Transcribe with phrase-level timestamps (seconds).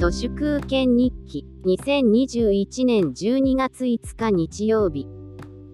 [0.00, 5.06] 都市空権日記2021年12月5日日曜日。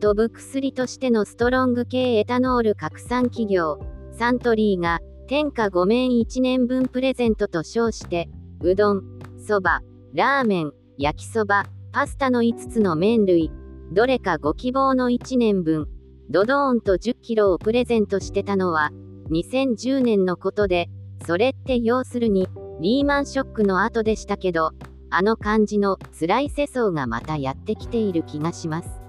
[0.00, 3.80] 飛ぶ薬としてのストロング系エタノール拡散企業
[4.12, 8.28] サントリーが天下5面1年分プレゼントと称して
[8.60, 9.02] うどん
[9.44, 9.80] そば
[10.14, 13.50] ラーメン焼きそばパスタの5つの麺類
[13.90, 15.88] どれかご希望の1年分
[16.30, 18.90] ドドーンと10キロをプレゼントしてたのは
[19.32, 20.88] 2010年のことで
[21.26, 22.46] それって要するに
[22.80, 24.72] リーマンショックの後でしたけど
[25.10, 29.02] あの感じの辛い世相がまたやってきている気がします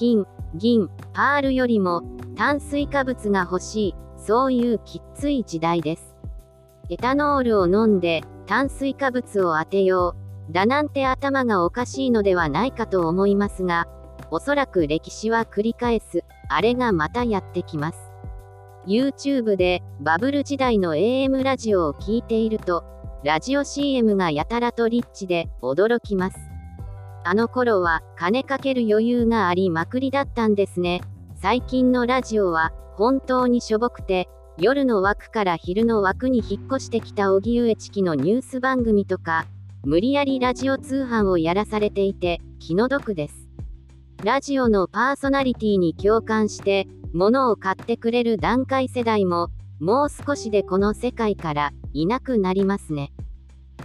[0.00, 2.02] 金、銀、パールよりも
[2.34, 6.16] 炭水化物が欲しい、そういうきっつい時代です。
[6.88, 10.16] エタノールを飲んで炭水化物を当てよ
[10.48, 13.88] う、だなんて頭がおかしいのではないかと思いますが、
[14.30, 18.09] おそらく歴史は繰り返す、あれがまたやってきます。
[18.86, 22.84] YouTube でバブル時代の AM ラジオを聴いていると、
[23.22, 26.38] ラジオ CM がやたらとリッチで驚きます。
[27.22, 31.02] あの頃は金かける余裕がありまくりだったんですね。
[31.36, 39.46] 最近のラジオは本当にしょぼくて、夜の枠から昼の枠に引っ越してきた荻上チキのニュース番組とか、
[39.84, 43.48] 無理やりラジオ通販をやらされていて、気の毒です。
[44.22, 49.48] ラジオのパーソナリティに共感して、物を買ってくれる段階世代も、
[49.80, 53.12] もう少しでこの世界からいなくなりますね。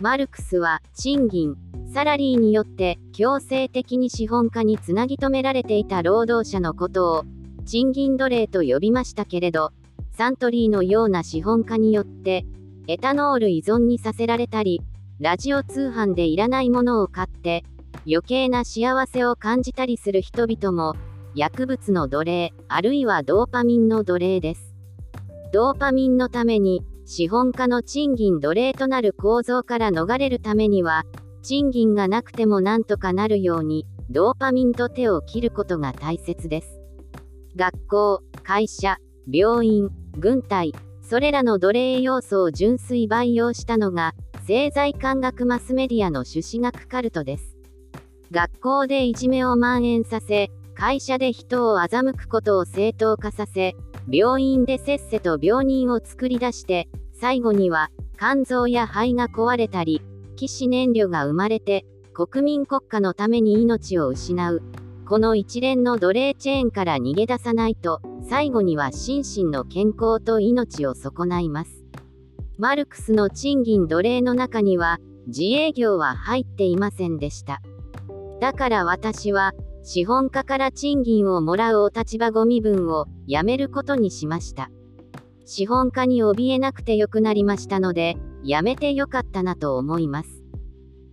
[0.01, 1.55] マルクスは賃金、
[1.93, 7.23] サラリーによって強制的に資本家につなぎ止められていた労働者のことを
[7.65, 9.71] 賃金奴隷と呼びましたけれど
[10.11, 12.45] サントリーのような資本家によって
[12.87, 14.81] エタノール依存にさせられたり
[15.19, 17.63] ラジオ通販でいらないものを買って
[18.05, 20.95] 余計な幸せを感じたりする人々も
[21.35, 24.73] 薬物の奴隷あるいはドーパミンの奴隷です
[25.53, 31.03] ドーパミンのために資本家の賃金奴隷となる構造から逃れるためには
[31.45, 36.81] 賃金がなくてもなんとかなるように、ドーパミンと手を切ることが大切です。
[37.55, 38.97] 学校、会社、
[39.31, 47.55] 病院、軍隊、それらの奴隷要素を純粋培養したのが、政財官学マスメディアの朱子学カルトです。
[48.31, 53.75] 学校でいじめを蔓延させ、会社で人を欺くことを正当化させ、
[54.11, 60.01] 病院でせっせと病人を作り出して、最後には肝臓や肺が壊れたり、
[60.35, 64.61] 起死燃料が生まれて、国民国家のために命を失う。
[65.07, 71.85] この一連の奴隷チェーンから逃げ出さないと、最後には心身の健康と命を損ないます。
[72.57, 77.61] マルクスの賃金奴隷の中には、自営業は入っていませんでした。
[78.39, 79.53] だから私は、
[79.87, 84.71] 資本家から賃金をもらうお立場ご身分をやめることにしました。
[85.45, 90.41] 資本家に怯えなくてよくなりましたので、やめてよかったなと思います。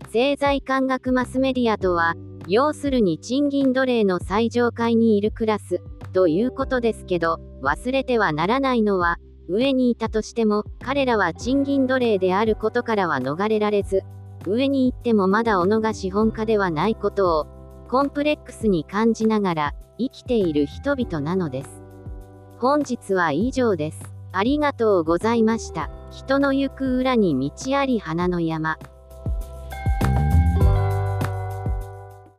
[0.04, 2.14] 政財官学マスメディアとは、
[2.48, 5.82] 要するに賃金奴隷の最上階にいるクラス、
[6.14, 9.18] ということですけど、忘れてはならないのは、
[9.50, 14.00] 上にいたとしても、彼らは賃金奴隷であることからは逃れられず、
[14.46, 17.46] 上に行ってもまだ己が資本家ではないことを、
[17.92, 21.82] コンプレックスに感じながら、生きている人々なのです。
[22.58, 24.14] 本日は以上です。
[24.32, 25.90] ありがとうございました。
[26.10, 28.78] 人の行く裏に道あり花の山。